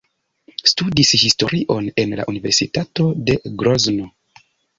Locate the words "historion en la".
1.23-2.25